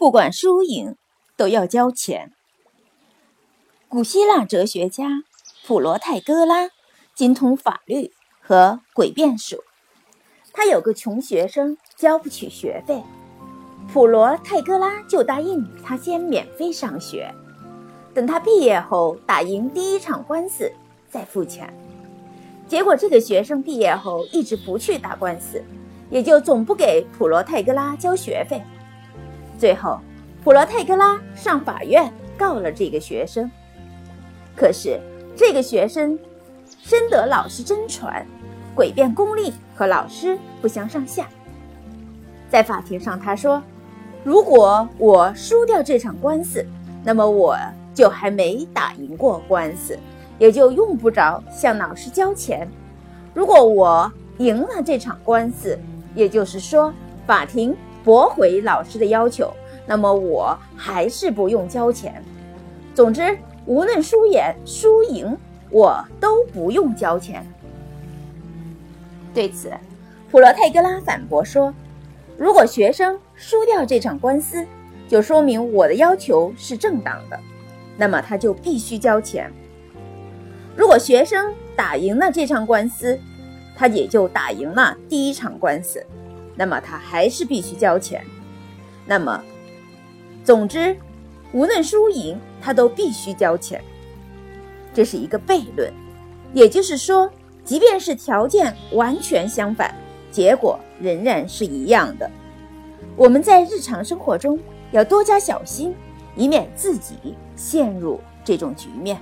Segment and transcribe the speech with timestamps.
[0.00, 0.96] 不管输赢
[1.36, 2.32] 都要交钱。
[3.86, 5.24] 古希腊哲学家
[5.66, 6.70] 普罗泰戈拉
[7.14, 8.10] 精通法律
[8.40, 9.62] 和诡辩术，
[10.54, 13.02] 他有个穷学生交不起学费，
[13.92, 17.30] 普罗泰戈拉就答应他先免费上学，
[18.14, 20.72] 等他毕业后打赢第一场官司
[21.10, 21.70] 再付钱。
[22.66, 25.62] 结果这个学生毕业后一直不去打官司，
[26.08, 28.62] 也就总不给普罗泰戈拉交学费。
[29.60, 30.00] 最后，
[30.42, 33.50] 普罗泰戈拉上法院告了这个学生。
[34.56, 34.98] 可是，
[35.36, 36.18] 这个学生
[36.82, 38.26] 深得老师真传，
[38.74, 41.28] 诡辩功力和老师不相上下。
[42.48, 43.62] 在法庭上，他说
[44.24, 46.64] ：“如果我输掉这场官司，
[47.04, 47.54] 那么我
[47.94, 49.98] 就还没打赢过官司，
[50.38, 52.66] 也就用不着向老师交钱。
[53.34, 55.78] 如果我赢了这场官司，
[56.14, 56.90] 也就是说
[57.26, 59.52] 法庭驳回老师的要求，
[59.86, 62.22] 那么我还是不用交钱。
[62.94, 65.36] 总之。”无论输赢，输赢
[65.70, 67.46] 我都不用交钱。
[69.32, 69.70] 对此，
[70.28, 71.72] 普罗泰戈拉反驳说
[72.36, 74.66] ：“如果学生输掉这场官司，
[75.06, 77.38] 就说明我的要求是正当的，
[77.96, 79.48] 那么他就必须交钱；
[80.74, 83.16] 如果学生打赢了这场官司，
[83.76, 86.04] 他也就打赢了第一场官司，
[86.60, 88.22] 那么他还是必须交钱。
[89.06, 89.42] 那么，
[90.44, 90.94] 总之。”
[91.52, 93.82] 无论输赢，他都必须交钱。
[94.94, 95.92] 这是一个悖论，
[96.54, 97.28] 也就是说，
[97.64, 99.92] 即便是条件完全相反，
[100.30, 102.30] 结果仍然是一样的。
[103.16, 104.56] 我们在日常生活中
[104.92, 105.92] 要多加小心，
[106.36, 107.16] 以免自己
[107.56, 109.20] 陷入这种局面。